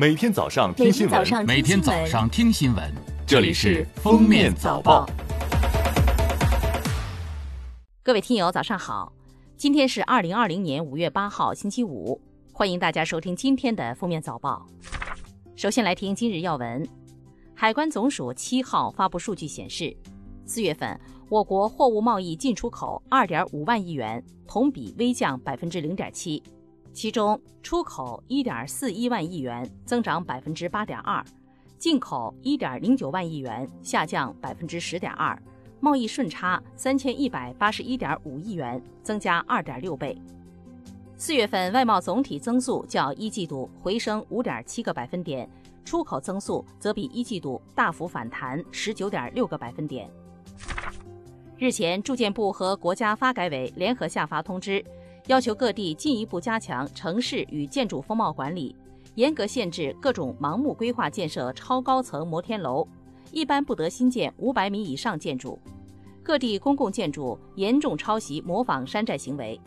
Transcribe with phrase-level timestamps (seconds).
[0.00, 2.94] 每天早上听新闻，每天早上听新闻，
[3.26, 5.04] 这里是《封面早报》。
[8.04, 9.12] 各位听友，早上好！
[9.56, 12.20] 今天是二零二零年五月八号，星期五，
[12.52, 14.64] 欢迎大家收听今天的《封面早报》。
[15.60, 16.88] 首先来听今日要闻：
[17.52, 19.92] 海关总署七号发布数据显示，
[20.44, 20.96] 四月份
[21.28, 26.40] 我国货物贸易进出口二点五万亿元，同比微降百分之零点七。
[27.00, 31.24] 其中，出口一点四一万亿元，增长百分之八点二；
[31.78, 35.40] 进口一点零九万亿元，下降百分之十点二。
[35.78, 40.20] 贸易顺差三千一百八十一点五亿元，增加二点六倍。
[41.16, 45.48] 四月份外贸总体增速较一季度回升五点七个百分点，
[45.84, 50.10] 出口增速则比一季度大幅反弹十九点六个百分点。
[51.58, 54.84] 日前，住建部和国家发改委联合下发通知。
[55.28, 58.74] 要求各地进一步加强城市与建筑风貌管理，
[59.14, 62.88] 严格限制各种盲目规划建设超高层摩天楼，
[63.30, 65.60] 一般不得新建五百米以上建筑。
[66.22, 69.60] 各地公共建筑严重抄袭模仿山寨行为，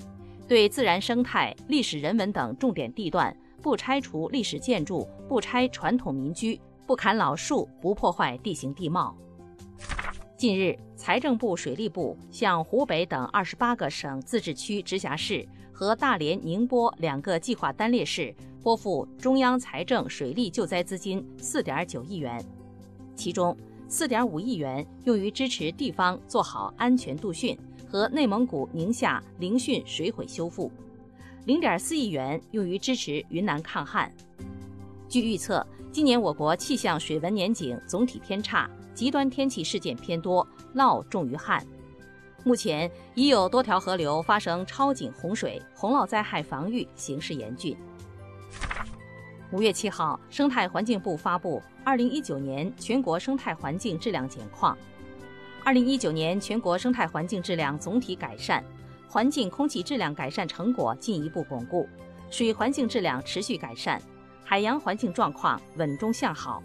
[0.47, 9.15] 对自然生态、历史人文等重点地段不拆除历史建筑、不拆传统民居、不砍老树、不破坏地形地貌。
[10.41, 22.43] 近日，财政部、水利部向湖北等二十八个省、自治区、直辖市和大连、宁波两个计划单列市拨付中央财政水利救灾资金四点九亿元，
[23.15, 23.55] 其中
[23.87, 27.55] 四点五亿元用于支持地方做好安全度汛
[27.87, 30.71] 和内蒙古、宁夏凌汛水毁修复，
[31.45, 34.11] 零点四亿元用于支持云南抗旱。
[35.07, 38.67] 据预测，今年我国气象水文年景总体偏差。
[39.01, 41.65] 极端天气事件偏多，涝重于旱。
[42.43, 47.75] 目前已有多条河流发生超警洪水，洪涝灾害防御形势严峻。
[49.51, 54.77] 五月七号，生态环境部发布二零一九年全国生态环境质量简况。
[55.65, 58.63] 二零一九年全国生态环境质量总体改善，
[59.07, 61.89] 环境空气质量改善成果进一步巩固，
[62.29, 63.99] 水环境质量持续改善，
[64.45, 66.61] 海洋环境状况稳中向好。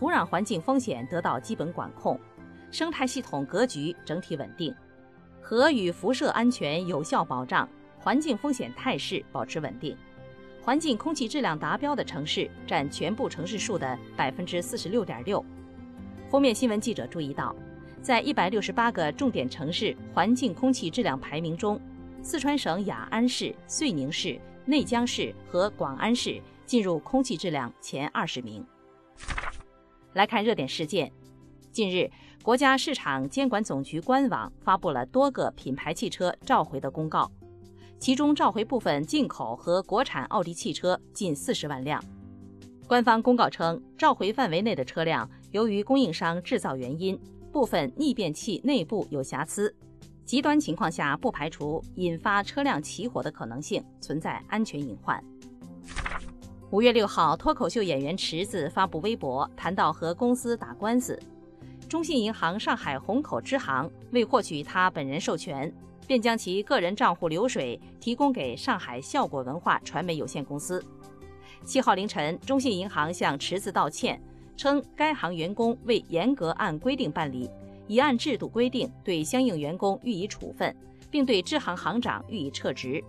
[0.00, 2.18] 土壤环境风险得到基本管控，
[2.70, 4.74] 生态系统格局整体稳定，
[5.42, 7.68] 核与辐射安全有效保障，
[7.98, 9.94] 环境风险态势保持稳定。
[10.62, 15.44] 环境空气质量达标的城市占全部城市数的百分之四十六点六。
[16.30, 17.54] 封面新闻记者注意到，
[18.00, 21.78] 在一百六十八个重点城市环境空气质量排名中，
[22.22, 28.64] 四川省雅安市、遂宁市、内江市和广安市进入空气质量前二十名。
[30.14, 31.10] 来看热点事件。
[31.70, 32.10] 近日，
[32.42, 37.30] 国家市场监管总局官网发布了多个品牌汽车召回的公告，
[37.98, 42.02] 其中召回部分进口和国产奥迪汽车近四十万辆。
[42.88, 47.16] 官方公告称，召回范围内的车辆由于供应商制造原因，
[47.52, 49.72] 部分逆变器内部有瑕疵，
[50.24, 55.22] 极端情况下不排除引发车辆起火的可能性，存在安全隐患。
[56.72, 61.18] 五月六号，脱口秀演员池子发布微博，谈到和公司打官司。
[61.88, 65.72] 中信银行上海虹口支行为获取他本人授权，
[66.06, 70.80] 便将其个人账户流水提供给上海效果文化传媒有限公司。
[71.64, 74.22] 七号凌晨，中信银行向池子道歉，
[74.56, 77.50] 称该行员工未严格按规定办理，
[77.88, 80.72] 已按制度规定对相应员工予以处分，
[81.10, 83.02] 并对支行行长予以撤职。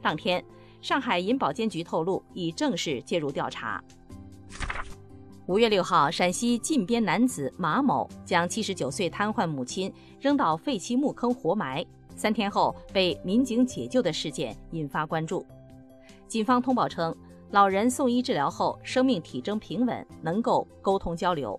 [0.00, 0.40] 当天。
[0.80, 3.82] 上海银保监局透露，已正式介入调查。
[5.46, 11.84] 五月六号，陕西靖边男子马某将七十九岁瘫痪母亲扔到废弃墓坑活埋，
[12.14, 15.44] 三天后被民警解救的事件引发关注。
[16.26, 17.16] 警方通报称，
[17.50, 21.58] 老人送医治疗后，生命体征平稳，能够沟通交流。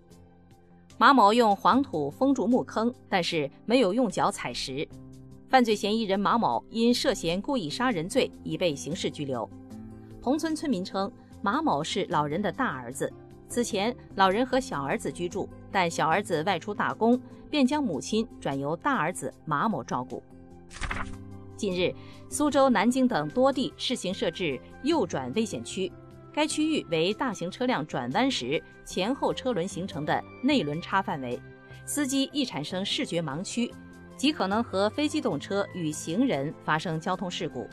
[0.99, 4.87] 马某用黄土封住墓坑，但是没有用脚踩实。
[5.49, 9.49] 犯罪嫌疑人马某因涉嫌故意杀人罪已被刑事拘留。
[10.21, 11.11] 同村村民称，
[11.41, 13.11] 马某是老人的大儿子。
[13.47, 17.19] 此前，老人和小儿子居住，但小儿子外出打工，
[17.49, 20.21] 便将母亲转由大儿子马某照顾。
[21.57, 21.91] 近日，
[22.29, 25.91] 苏州、南京等多地试行设置右转危险区，
[26.31, 31.41] 该区域为大型车辆转弯时前后车轮形成的内轮差范围，
[31.87, 33.73] 司机易产生视觉盲区。
[34.19, 37.65] 极可能和非机动车与行人发生交通事故。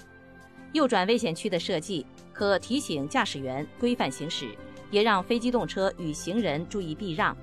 [0.72, 4.50] 右转危险区的设计可提醒驾驶员规范行驶，
[4.92, 7.36] 也让非机动车与行人注意避让。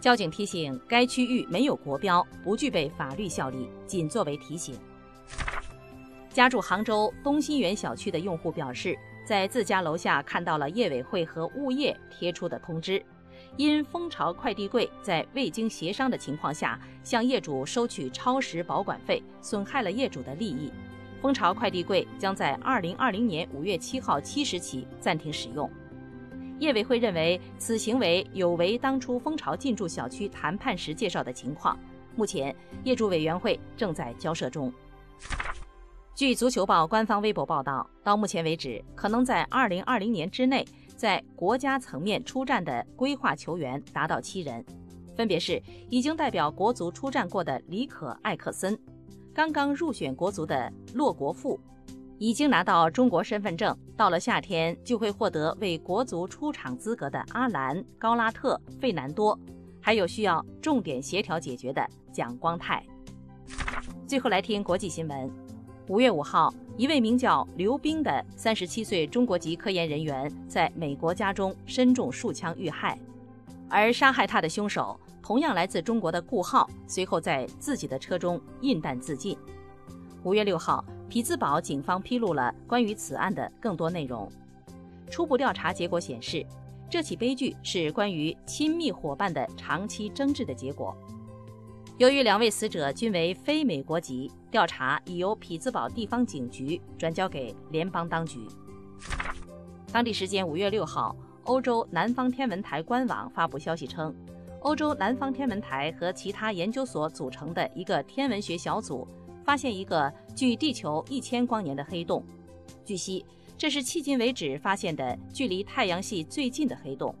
[0.00, 4.74] 交警提醒，该区域没有国标，不具备法律效力，仅作为提醒。
[6.30, 8.96] 家住杭州东新园小区的用户表示，
[9.26, 13.04] 在自家楼下看到了业委会和物业贴出的通知，
[13.56, 20.72] 因蜂巢快递柜在未经协商的情况下向业主收取超时保管费，损害了业主的利益。
[21.20, 25.70] 蜂巢快递柜将在二零二零年五月七号七时起暂停使用。
[26.58, 31.78] 业委会认为此行为有违当初蜂巢进驻小区谈判时介绍的情况，
[32.16, 32.54] 目前
[32.84, 34.72] 业主委员会正在交涉中。
[36.14, 40.66] 据足球报官方微博报道，到目前为止，可能在二零二零年之内
[41.00, 44.62] 在国家层面出战的规划球员达到七人，
[45.16, 45.58] 分别是
[45.88, 48.78] 已经代表国足出战过的李可艾克森。
[49.32, 51.58] 刚刚入选国足的骆国富，
[52.18, 59.38] 已经拿到中国身份证，到了夏天就会获得为国足出场资格的阿兰、高拉特、费南多，
[59.80, 61.82] 还有需要重点协调解决的
[62.12, 62.84] 蒋光太。
[64.06, 65.32] 最后来听国际新闻：
[65.90, 72.96] 五月五号，一位名叫刘冰的三十七岁中国籍科研人员在美国家中身中数枪遇害，
[73.68, 74.96] 而杀害他的凶手。
[75.20, 79.36] 同样来自中国的顾浩，随后在自己的车中印弹自尽。
[80.22, 84.30] 五月六号，匹兹堡警方披露了关于此案的更多内容。
[85.10, 86.46] 初步调查结果显示，
[86.88, 90.96] 这起悲剧是关于亲密伙伴的长期争执的结果。
[91.98, 98.46] 由于两位死者均为非美国籍，调查已由匹兹堡地方警局转交给联邦当局。
[99.92, 101.14] 当地时间五月六号，
[101.44, 104.14] 欧洲南方天文台官网发布消息称。
[104.60, 109.08] 欧洲南方天文台和其他研究所组成的一个天文学小组
[109.42, 112.22] 发现一个距地球一千光年的黑洞。
[112.84, 113.24] 据悉，
[113.56, 117.14] 这是迄今为止发现的距离太阳系最近的黑洞。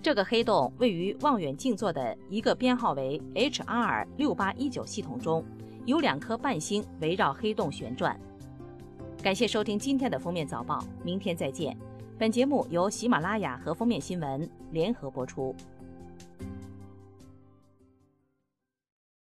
[0.00, 5.44] 这个黑洞位于望远镜座的一个编号为 HR 六八一九系统中，
[5.84, 8.18] 有两颗半星围绕黑洞旋转。
[9.22, 11.76] 感谢收听今天的封面早报，明天再见。
[12.18, 15.54] 本节目由喜马拉雅和封面新闻联合播出。